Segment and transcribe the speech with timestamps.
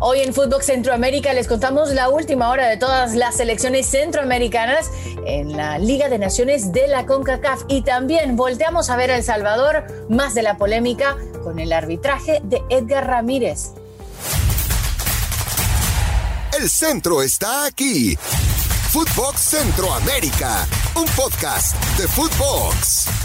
[0.00, 4.90] Hoy en Fútbol Centroamérica les contamos la última hora de todas las selecciones centroamericanas
[5.24, 9.22] en la Liga de Naciones de la CONCACAF y también volteamos a ver a El
[9.22, 13.70] Salvador, más de la polémica con el arbitraje de Edgar Ramírez.
[16.58, 18.16] El centro está aquí.
[18.92, 23.23] Footbox Centroamérica, un podcast de Footbox.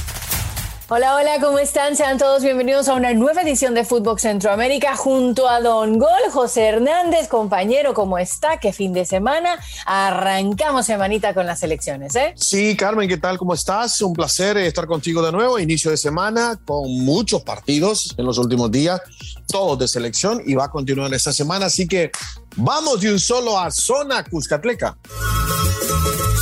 [0.92, 1.96] Hola, hola, ¿cómo están?
[1.96, 6.64] Sean todos bienvenidos a una nueva edición de Fútbol Centroamérica junto a Don Gol, José
[6.64, 8.58] Hernández, compañero, ¿cómo está?
[8.58, 9.60] ¿Qué fin de semana?
[9.86, 12.34] Arrancamos semanita con las elecciones, ¿eh?
[12.36, 13.38] Sí, Carmen, ¿qué tal?
[13.38, 14.02] ¿Cómo estás?
[14.02, 18.72] Un placer estar contigo de nuevo, inicio de semana, con muchos partidos en los últimos
[18.72, 19.00] días,
[19.48, 22.10] todos de selección, y va a continuar esta semana, así que
[22.56, 24.98] vamos de un solo a Zona Cuscatleca.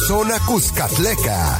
[0.08, 1.59] Zona Cuscatleca.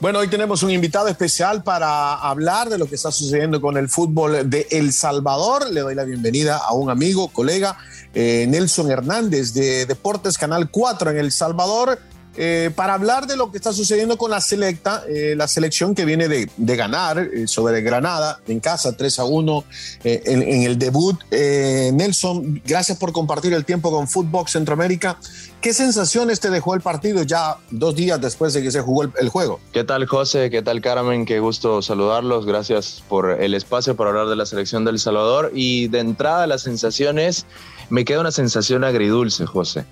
[0.00, 3.88] Bueno, hoy tenemos un invitado especial para hablar de lo que está sucediendo con el
[3.88, 5.70] fútbol de El Salvador.
[5.70, 7.78] Le doy la bienvenida a un amigo, colega,
[8.12, 11.98] eh, Nelson Hernández de Deportes Canal 4 en El Salvador.
[12.36, 16.04] Eh, para hablar de lo que está sucediendo con la selecta, eh, la selección que
[16.04, 19.64] viene de, ganar eh, sobre Granada en casa 3 a 1
[20.02, 21.20] eh, en, en, el debut.
[21.30, 25.18] Nelson, gracias por compartir el tiempo con Footbox Centroamérica.
[25.60, 29.12] ¿Qué sensaciones te dejó el partido ya dos días después de que se jugó el,
[29.18, 29.60] el, juego?
[29.72, 30.50] ¿Qué tal José?
[30.50, 31.24] ¿Qué tal Carmen?
[31.24, 32.46] Qué gusto saludarlos.
[32.46, 35.52] Gracias por el espacio para hablar de la selección del Salvador.
[35.54, 37.46] Y de entrada las sensaciones,
[37.88, 39.84] me queda una sensación agridulce, José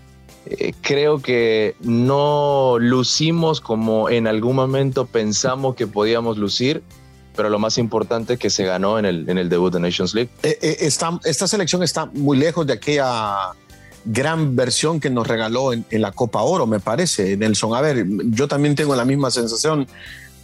[0.47, 6.83] eh, creo que no lucimos como en algún momento pensamos que podíamos lucir,
[7.37, 10.15] pero lo más importante es que se ganó en el, en el debut de Nations
[10.15, 10.31] League.
[10.43, 13.53] Eh, eh, esta, esta, selección está muy lejos de aquella
[14.05, 17.75] gran versión que nos regaló en, en, la Copa Oro, me parece, Nelson.
[17.77, 19.87] A ver, yo también tengo la misma sensación.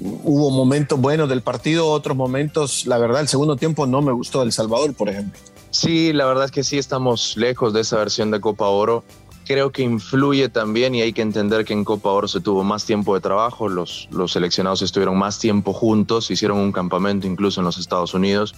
[0.01, 4.45] Hubo momentos buenos del partido, otros momentos, la verdad, el segundo tiempo no me gustó
[4.45, 5.41] El Salvador, por ejemplo.
[5.71, 9.03] Sí, la verdad es que sí estamos lejos de esa versión de Copa Oro
[9.49, 12.85] creo que influye también y hay que entender que en Copa Oro se tuvo más
[12.85, 17.65] tiempo de trabajo, los, los seleccionados estuvieron más tiempo juntos, hicieron un campamento incluso en
[17.65, 18.55] los Estados Unidos.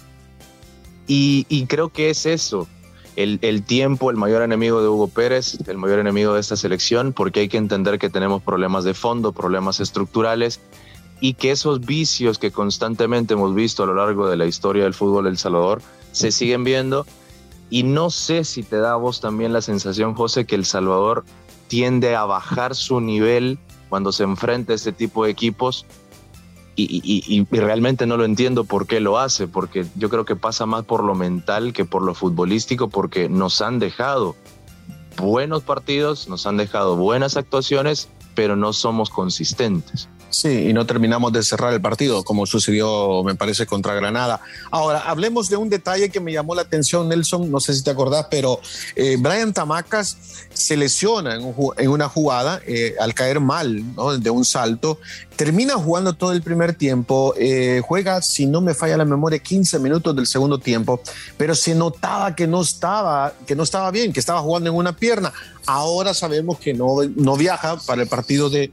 [1.07, 2.67] Y, y creo que es eso,
[3.15, 7.13] el, el, tiempo, el mayor enemigo de Hugo Pérez, el mayor enemigo de esta selección,
[7.13, 10.59] porque hay que entender que tenemos problemas de fondo, problemas estructurales
[11.21, 14.93] y que esos vicios que constantemente hemos visto a lo largo de la historia del
[14.93, 17.05] fútbol El Salvador se siguen viendo
[17.71, 21.23] y no sé si te da a vos también la sensación, José, que El Salvador
[21.69, 23.57] tiende a bajar su nivel
[23.89, 25.85] cuando se enfrenta a este tipo de equipos
[26.75, 30.65] y, y, realmente no lo entiendo por qué lo hace, porque yo creo que pasa
[30.65, 34.35] más por lo mental que por lo futbolístico, porque nos han dejado
[35.17, 40.09] buenos partidos, nos han dejado buenas actuaciones, pero no somos consistentes.
[40.31, 44.39] Sí, y no terminamos de cerrar el partido, como sucedió, me parece, contra Granada.
[44.71, 47.91] Ahora, hablemos de un detalle que me llamó la atención, Nelson, no sé si te
[47.91, 48.61] acordás, pero
[48.95, 50.17] eh, Brian Tamacas
[50.53, 54.17] se lesiona en, un, en una jugada eh, al caer mal ¿no?
[54.17, 54.99] de un salto,
[55.35, 59.79] termina jugando todo el primer tiempo, eh, juega, si no me falla la memoria, 15
[59.79, 61.01] minutos del segundo tiempo,
[61.35, 64.95] pero se notaba que no estaba, que no estaba bien, que estaba jugando en una
[64.95, 65.33] pierna.
[65.65, 68.71] Ahora sabemos que no, no viaja para el partido de,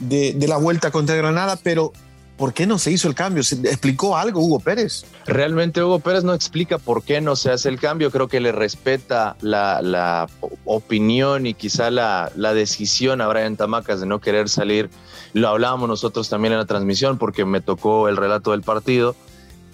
[0.00, 1.92] de, la vuelta contra Granada, pero
[2.36, 3.42] ¿por qué no se hizo el cambio?
[3.42, 5.04] ¿Se explicó algo Hugo Pérez?
[5.26, 8.10] Realmente Hugo Pérez no explica por qué no se hace el cambio.
[8.10, 10.26] Creo que le respeta la, la
[10.64, 14.90] opinión y quizá la, la, decisión a Brian Tamacas de no querer salir.
[15.32, 19.14] Lo hablábamos nosotros también en la transmisión porque me tocó el relato del partido.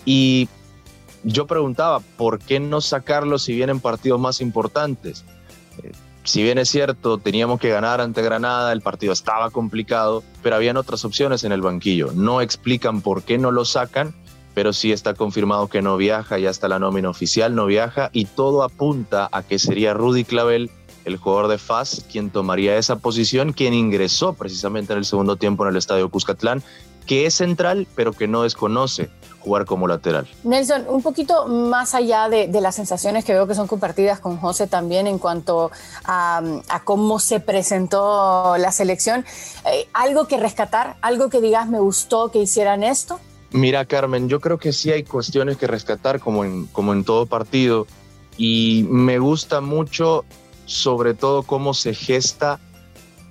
[0.04, 0.48] Y
[1.24, 5.24] yo preguntaba, ¿por qué no sacarlo si vienen partidos más importantes?
[6.26, 10.76] Si bien es cierto, teníamos que ganar ante Granada, el partido estaba complicado, pero habían
[10.76, 12.10] otras opciones en el banquillo.
[12.12, 14.12] No explican por qué no lo sacan,
[14.52, 18.24] pero sí está confirmado que no viaja, ya está la nómina oficial, no viaja, y
[18.24, 20.70] todo apunta a que sería Rudy Clavel,
[21.04, 25.64] el jugador de FAS, quien tomaría esa posición, quien ingresó precisamente en el segundo tiempo
[25.64, 26.62] en el estadio Cuscatlán,
[27.06, 29.10] que es central, pero que no desconoce
[29.46, 30.26] jugar como lateral.
[30.42, 34.38] Nelson, un poquito más allá de, de, las sensaciones que veo que son compartidas con
[34.38, 35.70] José también en cuanto
[36.04, 39.24] a, a cómo se presentó la selección,
[39.64, 40.96] eh, ¿algo que rescatar?
[41.00, 43.20] ¿Algo que digas me gustó que hicieran esto?
[43.52, 47.26] Mira, Carmen, yo creo que sí hay cuestiones que rescatar como en, como en todo
[47.26, 47.86] partido
[48.36, 50.24] y me gusta mucho
[50.64, 52.58] sobre todo cómo se gesta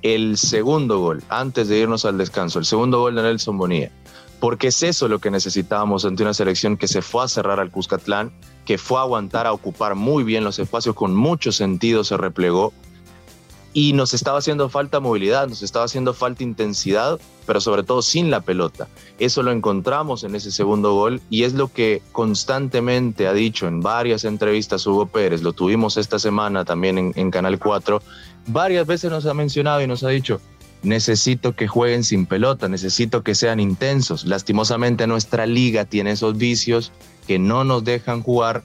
[0.01, 3.91] el segundo gol antes de irnos al descanso, el segundo gol de Nelson Bonilla
[4.39, 7.71] porque es eso lo que necesitábamos ante una selección que se fue a cerrar al
[7.71, 8.31] Cuscatlán,
[8.65, 12.73] que fue a aguantar a ocupar muy bien los espacios, con mucho sentido se replegó.
[13.77, 18.31] y nos estaba haciendo falta movilidad, nos estaba haciendo falta intensidad, pero sobre todo sin
[18.31, 18.87] la pelota.
[19.19, 23.81] Eso lo encontramos en ese segundo gol y es lo que constantemente ha dicho en
[23.81, 28.01] varias entrevistas Hugo Pérez, lo tuvimos esta semana también en, en Canal 4,
[28.47, 30.39] varias veces nos ha mencionado y nos ha dicho,
[30.85, 34.25] necesito que jueguen sin pelota, necesito que sean intensos.
[34.25, 36.91] Lastimosamente nuestra liga tiene esos vicios
[37.27, 38.63] que no nos dejan jugar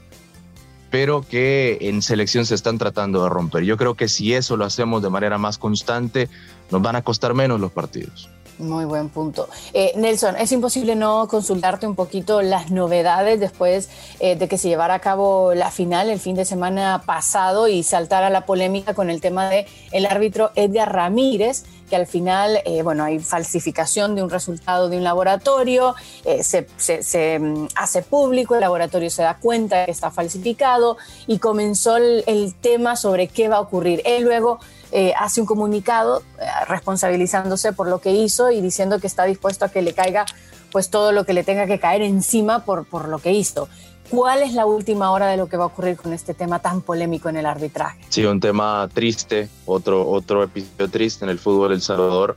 [0.90, 3.62] pero que en selección se están tratando de romper.
[3.62, 6.28] Yo creo que si eso lo hacemos de manera más constante,
[6.70, 8.28] nos van a costar menos los partidos.
[8.61, 9.49] Muy buen punto.
[9.73, 13.89] Eh, Nelson, es imposible no consultarte un poquito las novedades después
[14.21, 17.83] eh, de que se llevara a cabo la final el fin de semana pasado y
[17.83, 22.83] saltara la polémica con el tema de el árbitro Edgar Ramírez, que al final, eh,
[22.83, 25.95] bueno, hay falsificación de un resultado de un laboratorio,
[26.43, 31.97] se, se, mm, hace público, el laboratorio se da cuenta que está falsificado y comenzó
[31.97, 34.03] el, el tema sobre qué va a ocurrir.
[34.05, 34.61] Él luego
[34.93, 39.65] eh, hace un comunicado eh, responsabilizándose por lo que hizo y diciendo que está dispuesto
[39.65, 40.27] a que le caiga
[40.73, 43.69] pues todo lo que le tenga que caer encima por, por lo que hizo.
[44.11, 46.83] ¿Cuál es la última hora de lo que va a ocurrir con este tema tan
[46.83, 48.01] polémico en el arbitraje?
[48.09, 52.37] Sí, un tema triste, otro, otro episodio triste en el fútbol El Salvador.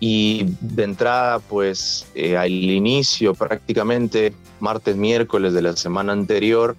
[0.00, 6.76] Y de entrada, pues eh, al inicio, prácticamente martes, miércoles de la semana anterior,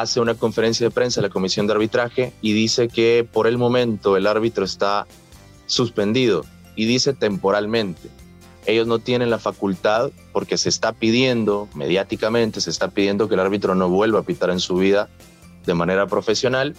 [0.00, 4.16] hace una conferencia de prensa la comisión de arbitraje y dice que por el momento
[4.16, 5.06] el árbitro está
[5.66, 6.44] suspendido
[6.76, 8.08] y dice temporalmente.
[8.66, 13.40] Ellos no tienen la facultad porque se está pidiendo mediáticamente, se está pidiendo que el
[13.40, 15.08] árbitro no vuelva a pitar en su vida
[15.64, 16.74] de manera profesional,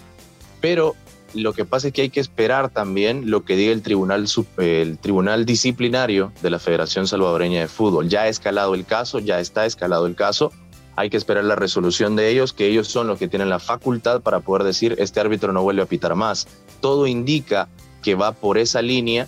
[0.60, 0.94] pero
[1.34, 4.26] lo que pasa es que hay que esperar también lo que diga el tribunal,
[4.58, 8.08] el tribunal disciplinario de la Federación Salvadoreña de Fútbol.
[8.08, 10.52] Ya ha escalado el caso, ya está escalado el caso
[11.00, 14.20] hay que esperar la resolución de ellos, que ellos son los que tienen la facultad
[14.20, 16.46] para poder decir, este árbitro no vuelve a pitar más.
[16.82, 17.68] Todo indica
[18.02, 19.26] que va por esa línea,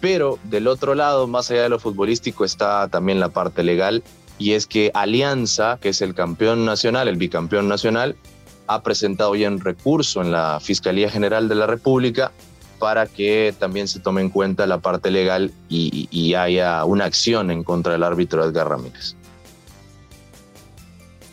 [0.00, 4.02] pero del otro lado, más allá de lo futbolístico, está también la parte legal,
[4.38, 8.16] y es que Alianza, que es el campeón nacional, el bicampeón nacional,
[8.66, 12.32] ha presentado ya un recurso en la Fiscalía General de la República
[12.80, 17.62] para que también se tome en cuenta la parte legal y, haya una acción en
[17.62, 19.14] contra del árbitro Edgar Ramírez.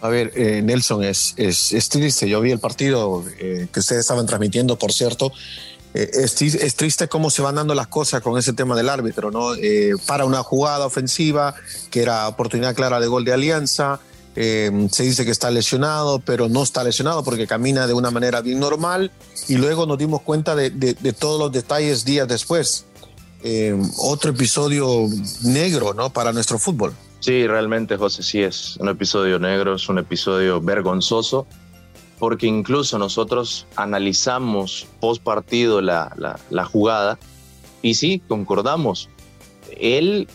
[0.02, 2.28] A ver, eh, Nelson, es, es, triste.
[2.28, 5.32] Yo vi el partido eh, que ustedes estaban transmitiendo, por cierto.
[5.94, 9.30] Eh, es, es, triste cómo se van dando las cosas con ese tema del árbitro,
[9.30, 9.52] ¿no?
[10.08, 11.54] para una jugada ofensiva,
[11.92, 14.00] que era oportunidad clara de gol de Alianza.
[14.34, 18.60] se dice que está lesionado, pero no está lesionado porque camina de una manera bien
[18.60, 19.12] normal.
[19.48, 22.86] Y luego nos dimos cuenta de, de, de todos los detalles días después.
[23.98, 25.08] otro episodio
[25.44, 26.12] negro, ¿no?
[26.12, 26.96] Para nuestro fútbol.
[27.22, 31.46] Sí, realmente, José, sí es un episodio negro, es un episodio vergonzoso,
[32.18, 36.16] porque incluso nosotros analizamos post partido la,
[36.50, 37.20] la, jugada
[37.84, 39.08] y sí, concordamos.
[39.80, 40.28] Él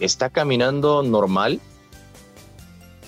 [0.00, 1.60] está caminando normal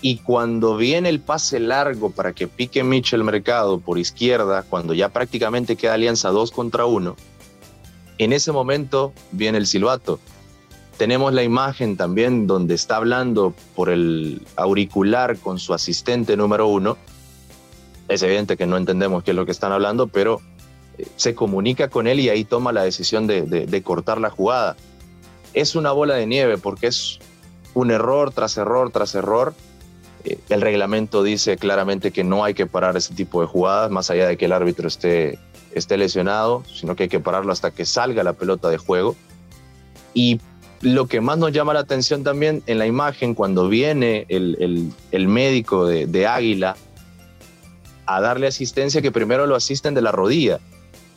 [0.00, 5.08] y cuando viene el pase largo para que pique Mitchell Mercado por izquierda, cuando ya
[5.08, 7.16] prácticamente queda alianza dos contra uno,
[8.18, 10.20] en ese momento viene el silbato
[10.96, 16.96] tenemos la imagen también donde está hablando por el auricular con su asistente número uno.
[18.08, 20.40] Es evidente que no entendemos qué es lo que están hablando, pero
[20.98, 24.76] eh, se comunica con él y ahí toma la decisión de, cortar la jugada.
[25.52, 27.18] Es una bola de nieve porque es
[27.74, 29.54] un error tras error tras error.
[30.24, 34.10] Eh, el reglamento dice claramente que no hay que parar ese tipo de jugadas, más
[34.10, 35.38] allá de que el árbitro esté,
[35.72, 39.16] esté lesionado, sino que hay que pararlo hasta que salga la pelota de juego.
[40.12, 40.40] Y
[40.84, 45.86] lo que más nos llama la atención también en la imagen, cuando viene el, médico
[45.86, 46.76] de, Águila
[48.04, 50.60] a darle asistencia, que primero lo asisten de la rodilla,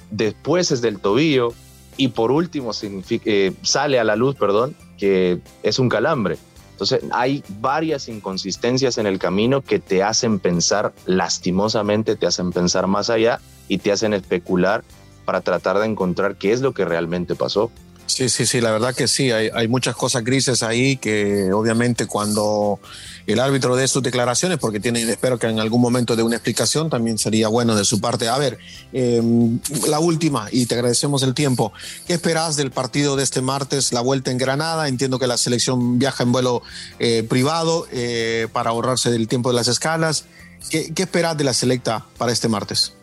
[0.10, 1.54] después es del tobillo
[1.98, 6.38] y por último eh, sale a la luz, perdón, que es un calambre.
[6.72, 12.88] Entonces hay varias inconsistencias en el camino que te hacen pensar, lastimosamente te hacen pensar
[12.88, 14.86] más allá y te hacen especular
[15.26, 17.70] para tratar de encontrar qué es lo que realmente pasó.
[18.08, 22.80] Sí, sí, sí, la verdad que sí, hay, muchas cosas grises ahí que obviamente cuando
[23.28, 26.90] el árbitro dé sus declaraciones, porque tiene, espero que en algún momento dé una explicación,
[26.90, 28.30] también sería bueno de su parte.
[28.30, 28.58] A ver,
[28.94, 29.60] em,
[29.90, 31.74] la última, y te agradecemos el tiempo,
[32.08, 34.88] ¿qué esperas del partido de este martes, la vuelta en Granada?
[34.88, 36.62] Entiendo que la selección viaja en vuelo
[37.00, 40.24] eh, privado eh, para ahorrarse del tiempo de las escalas.
[40.70, 42.94] ¿Qué, ¿Qué esperas de la selecta para este martes?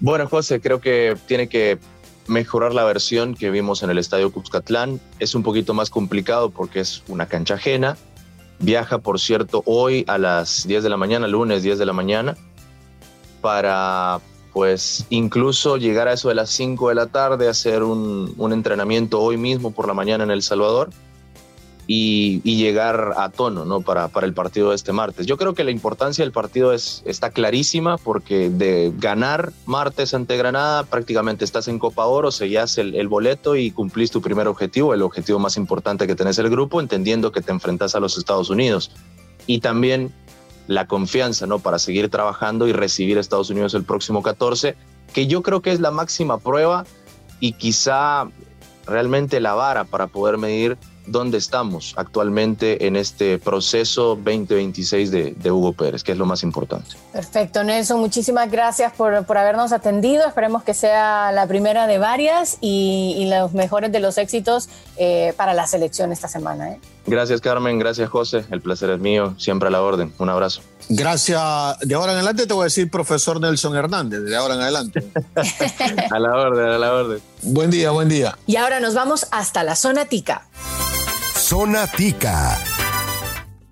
[0.00, 1.78] Bueno, José, creo que tiene que
[2.26, 5.00] mejorar la versión que vimos en el Estadio Cuscatlán.
[5.18, 7.96] Es un poquito más complicado porque es una cancha ajena.
[8.58, 12.36] Viaja, por cierto, hoy a las 10 de la mañana, lunes 10 de la mañana,
[13.40, 14.20] para
[14.52, 19.20] pues incluso llegar a eso de las 5 de la tarde, hacer un, un entrenamiento
[19.20, 20.90] hoy mismo por la mañana en El Salvador
[21.86, 23.82] y, llegar a tono ¿no?
[23.82, 25.26] para, para el partido de este martes.
[25.26, 30.36] Yo creo que la importancia del partido es, está clarísima porque de ganar martes ante
[30.36, 34.94] Granada prácticamente estás en Copa Oro, sellas el, el boleto y cumplís tu primer objetivo,
[34.94, 38.48] el objetivo más importante que tenés el grupo, entendiendo que te enfrentas a los Estados
[38.48, 38.90] Unidos.
[39.46, 40.12] Y también
[40.66, 41.58] la confianza ¿no?
[41.58, 44.74] para seguir trabajando y recibir a Estados Unidos el próximo 14,
[45.12, 46.86] que yo creo que es la máxima prueba
[47.40, 48.28] y quizá
[48.86, 55.50] realmente la vara para poder medir dónde estamos actualmente en este proceso 2026 de, de,
[55.50, 56.96] Hugo Pérez, que es lo más importante.
[57.12, 60.26] Perfecto, Nelson, muchísimas gracias por, por habernos atendido.
[60.26, 65.34] Esperemos que sea la primera de varias y, y los mejores de los éxitos eh,
[65.36, 66.72] para la selección esta semana.
[66.72, 66.80] ¿eh?
[67.06, 67.78] Gracias, Carmen.
[67.78, 68.44] Gracias, José.
[68.50, 69.34] El placer es mío.
[69.38, 70.12] Siempre a la orden.
[70.18, 70.62] Un abrazo.
[70.88, 71.40] Gracias.
[71.80, 74.22] De ahora en adelante te voy a decir profesor Nelson Hernández.
[74.22, 75.04] De ahora en adelante.
[76.10, 77.20] a la orden, a la orden.
[77.42, 78.38] Buen día, buen día.
[78.46, 80.46] Y ahora nos vamos hasta la zona tica.
[81.44, 82.73] Zona Tica.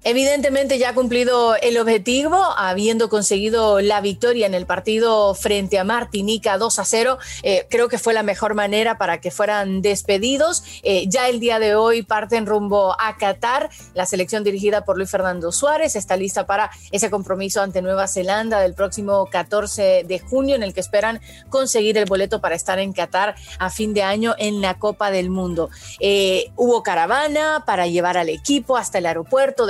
[0.04, 5.85] Evidentemente ya ha cumplido el objetivo, habiendo conseguido la victoria en el partido frente a
[5.85, 7.18] Martinica 2 a 0.
[7.44, 10.64] Eh, creo que fue la mejor manera para que fueran despedidos.
[10.82, 13.71] Eh, ya el día de hoy parten rumbo a Qatar.
[13.94, 18.59] La selección dirigida por Luis Fernando Suárez está lista para ese compromiso ante Nueva Zelanda
[18.59, 22.92] del próximo 14 de junio, en el que esperan conseguir el boleto para estar en
[22.92, 25.71] Qatar a fin de año en la Copa del Mundo.
[26.00, 29.64] Eh, hubo caravana para llevar al equipo hasta el aeropuerto,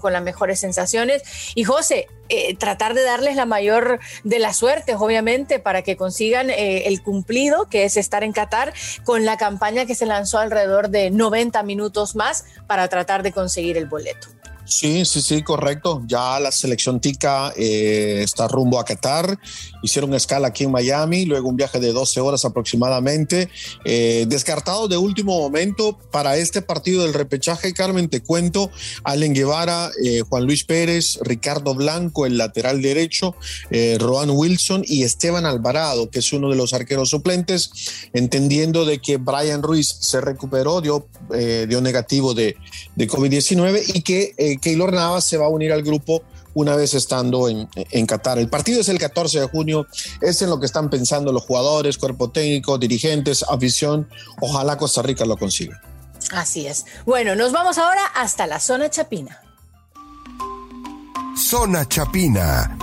[0.00, 1.22] con las mejores sensaciones.
[1.54, 6.50] Y José, eh, tratar de darles la mayor de las suertes, obviamente, para que consigan
[6.50, 10.90] eh, el cumplido, que es estar en Qatar, con la campaña que se lanzó alrededor
[10.90, 14.28] de 90 minutos más para tratar de conseguir el boleto.
[14.68, 16.02] Sí, sí, sí, correcto.
[16.06, 19.38] Ya la selección tica eh, está rumbo a Qatar.
[19.82, 23.48] Hicieron escala aquí en Miami, luego un viaje de 12 horas aproximadamente.
[23.86, 28.70] Eh, descartado de último momento para este partido del repechaje, Carmen, te cuento,
[29.04, 33.34] Allen Guevara, eh, Juan Luis Pérez, Ricardo Blanco, el lateral derecho,
[33.70, 37.70] eh, Roan Wilson y Esteban Alvarado, que es uno de los arqueros suplentes,
[38.12, 42.56] entendiendo de que Brian Ruiz se recuperó, dio, eh, dio negativo de,
[42.96, 46.22] de COVID-19 y que Keylor Navas se va a unir al grupo
[46.54, 48.38] una vez estando en, en, Qatar.
[48.38, 49.86] El partido es el 14 de junio,
[50.20, 54.08] es en lo que están pensando los jugadores, cuerpo técnico, dirigentes, afición.
[54.40, 55.80] Ojalá Costa Rica lo consiga.
[56.32, 56.84] Así es.
[57.06, 59.40] Bueno, nos vamos ahora hasta la zona chapina.
[61.36, 62.76] Zona Chapina.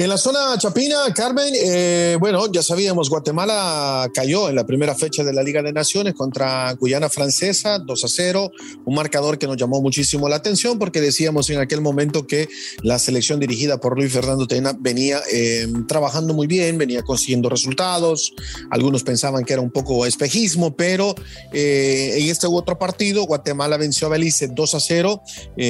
[0.00, 5.24] En la zona chapina, Carmen, eh, bueno, ya sabíamos, Guatemala cayó en la primera fecha
[5.24, 8.52] de la Liga de Naciones contra Guyana Francesa, 2 a 0,
[8.84, 12.48] un marcador que nos llamó muchísimo la atención porque decíamos en aquel momento que
[12.84, 18.32] la selección dirigida por Luis Fernando Tena venía eh, trabajando muy bien, venía consiguiendo resultados,
[18.70, 21.16] algunos pensaban que era un poco espejismo, pero
[21.52, 25.22] eh, en este u otro partido, Guatemala venció a Belice 2 a 0
[25.56, 25.64] y,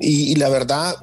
[0.00, 0.96] y la verdad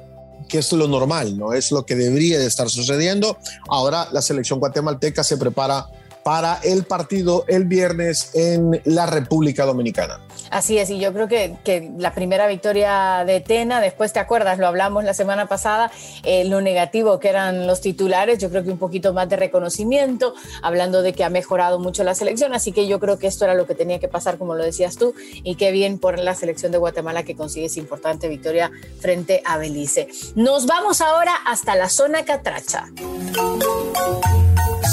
[0.48, 1.52] que es lo normal, ¿no?
[1.52, 3.36] Es lo que debería de estar sucediendo.
[3.68, 5.86] Ahora la selección guatemalteca se prepara
[6.28, 10.20] para el partido el viernes en la República Dominicana.
[10.50, 14.58] Así es, y yo creo que, que, la primera victoria de Tena, después te acuerdas,
[14.58, 15.90] lo hablamos la semana pasada,
[16.24, 20.34] eh, lo negativo que eran los titulares, yo creo que un poquito más de reconocimiento,
[20.60, 23.54] hablando de que ha mejorado mucho la selección, así que yo creo que esto era
[23.54, 26.72] lo que tenía que pasar, como lo decías tú, y qué bien por la selección
[26.72, 28.70] de Guatemala que consigue esa importante victoria
[29.00, 30.08] frente a Belice.
[30.34, 32.84] Nos vamos ahora hasta la zona catracha.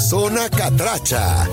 [0.08, 1.48] Zona Catracha.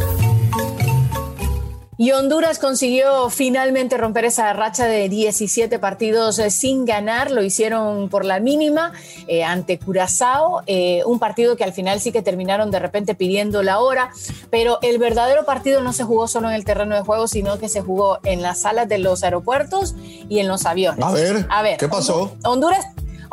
[1.97, 7.31] Y Honduras consiguió finalmente romper esa racha de 17 partidos sin ganar.
[7.31, 8.93] Lo hicieron por la mínima
[9.27, 10.61] eh, ante Curazao.
[10.67, 14.11] Eh, un partido que al final sí que terminaron de repente pidiendo la hora.
[14.51, 17.69] Pero el verdadero partido no se jugó solo en el terreno de juego, sino que
[17.69, 19.95] se jugó en las salas de los aeropuertos
[20.29, 21.03] y en los aviones.
[21.03, 22.35] A ver, A ver ¿qué pasó?
[22.43, 22.85] Honduras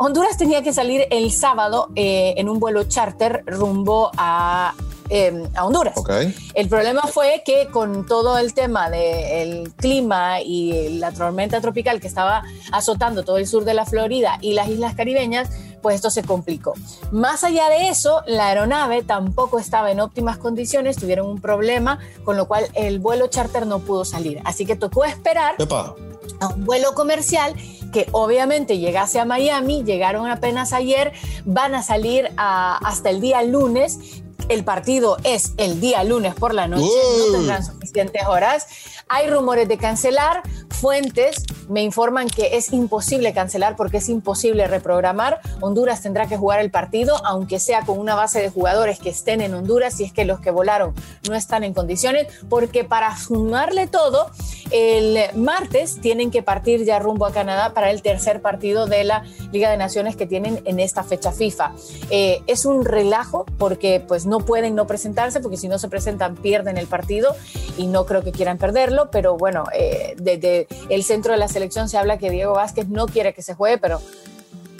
[0.03, 4.73] Honduras tenía que salir el sábado eh, en un vuelo charter rumbo a,
[5.11, 5.97] eh, a Honduras.
[5.97, 6.33] Okay.
[6.53, 12.07] El problema fue que con todo el tema del clima y la tormenta tropical que
[12.07, 15.49] estaba azotando todo el sur de la Florida y las islas caribeñas,
[15.81, 16.75] pues esto se complicó.
[17.11, 22.37] Más allá de eso, la aeronave tampoco estaba en óptimas condiciones, tuvieron un problema, con
[22.37, 24.39] lo cual el vuelo charter no pudo salir.
[24.45, 25.93] Así que tocó esperar Epa.
[26.39, 27.53] a un vuelo comercial
[27.91, 31.11] que obviamente llegase a Miami, llegaron apenas ayer,
[31.43, 34.23] van a salir a, hasta el día lunes.
[34.51, 38.67] El partido es el día lunes por la noche, no tendrán suficientes horas.
[39.07, 45.39] Hay rumores de cancelar, fuentes me informan que es imposible cancelar porque es imposible reprogramar.
[45.61, 49.39] Honduras tendrá que jugar el partido, aunque sea con una base de jugadores que estén
[49.39, 50.93] en Honduras, si es que los que volaron
[51.29, 54.31] no están en condiciones, porque para sumarle todo,
[54.71, 59.23] el martes tienen que partir ya rumbo a Canadá para el tercer partido de la
[59.53, 61.71] Liga de Naciones que tienen en esta fecha FIFA.
[62.09, 66.35] Eh, es un relajo porque pues no pueden no presentarse, porque si no se presentan
[66.35, 67.33] pierden el partido
[67.77, 71.60] y no creo que quieran perderlo, pero bueno, eh, desde el centro de la selección
[71.69, 74.01] se habla que Diego Vázquez no quiere que se juegue, pero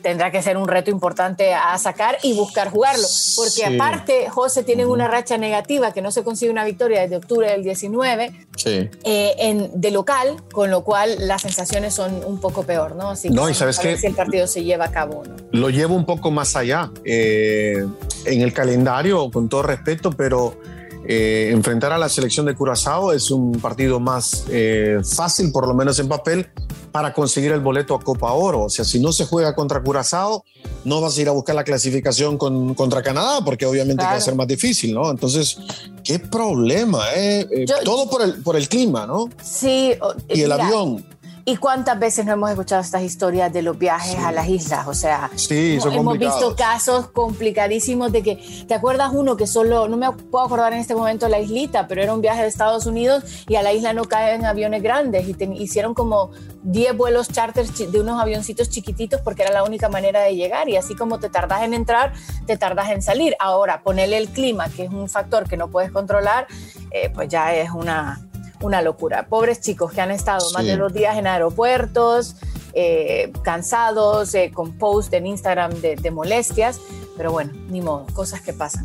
[0.01, 3.07] tendrá que ser un reto importante a sacar y buscar jugarlo.
[3.35, 7.49] Porque aparte, José tienen una racha negativa que no se consigue una victoria desde octubre
[7.49, 8.33] del 19
[8.65, 8.89] eh,
[9.37, 13.11] en, de local, con lo cual las sensaciones son un poco peor, ¿no?
[13.11, 15.23] Así no, y sabes que si el partido se lleva a cabo.
[15.25, 15.35] ¿no?
[15.51, 16.91] Lo llevo un poco más allá.
[17.03, 17.85] Eh,
[18.25, 20.55] en el calendario, con todo respeto, pero
[21.07, 24.45] eh, enfrentar a la selección de Curazao es un partido más
[25.15, 26.47] fácil, por lo menos en papel,
[26.91, 28.63] para conseguir el boleto a Copa Oro.
[28.63, 30.43] O sea, si no se juega contra Curazao,
[30.83, 34.21] no vas a ir a buscar la clasificación con, contra Canadá, porque obviamente va a
[34.21, 35.09] ser más difícil, ¿no?
[35.09, 35.57] Entonces,
[36.03, 37.47] qué problema, ¿eh?
[37.51, 39.29] eh todo por el, por el clima, ¿no?
[39.43, 39.93] Sí.
[40.29, 41.05] Y el avión.
[41.43, 44.87] ¿Y cuántas veces no hemos escuchado estas historias de los viajes a las islas?
[44.87, 50.11] O sea, hemos visto casos complicadísimos de que, ¿te acuerdas uno que solo, no me
[50.11, 53.55] puedo acordar en este momento la islita, pero era un viaje de Estados Unidos y
[53.55, 56.31] a la isla no caen aviones grandes y hicieron como
[56.63, 60.77] 10 vuelos charters de unos avioncitos chiquititos porque era la única manera de llegar y
[60.77, 62.13] así como te tardas en entrar,
[62.45, 63.35] te tardas en salir.
[63.39, 66.47] Ahora, ponerle el clima, que es un factor que no puedes controlar,
[66.91, 68.27] eh, pues ya es una
[68.61, 69.25] una locura.
[69.27, 72.35] Pobres chicos que han estado más de dos días en aeropuertos,
[72.73, 76.79] eh, cansados, eh, con posts en Instagram de, molestias,
[77.21, 78.83] pero bueno, ni modo, cosas que pasan.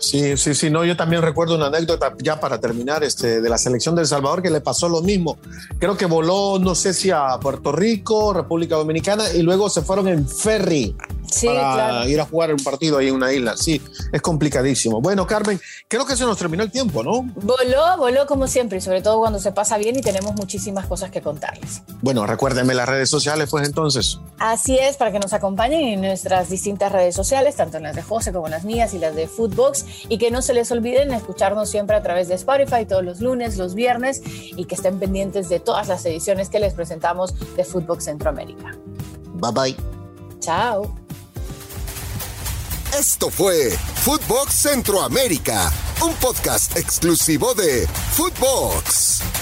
[0.00, 3.58] Sí, sí, sí, no, yo también recuerdo una anécdota ya para terminar este, de la
[3.58, 5.38] selección de El Salvador que le pasó lo mismo.
[5.78, 10.08] Creo que voló, no sé si a Puerto Rico, República Dominicana, y luego se fueron
[10.08, 10.96] en ferry
[11.44, 13.56] para ir a jugar un partido ahí en una isla.
[13.56, 13.80] Sí,
[14.12, 15.00] es complicadísimo.
[15.00, 17.22] Bueno, Carmen, creo que se nos terminó el tiempo, ¿no?
[17.36, 21.10] Voló, voló como siempre, y sobre todo cuando se pasa bien y tenemos muchísimas cosas
[21.10, 21.82] que contarles.
[22.02, 24.18] Bueno, recuérdenme las redes sociales, pues entonces.
[24.38, 28.02] Así es, para que nos acompañen en nuestras distintas redes sociales, tanto en las de
[28.02, 31.68] José como las mías y las de Foodbox, y que no se les olviden escucharnos
[31.70, 35.60] siempre a través de Spotify todos los lunes, los viernes, y que estén pendientes de
[35.60, 38.76] todas las ediciones que les presentamos de Foodbox Centroamérica.
[39.34, 39.76] Bye bye.
[40.40, 40.94] Chao.
[42.98, 45.70] Esto fue Footbox Centroamérica,
[46.02, 49.35] un podcast exclusivo de Footbox.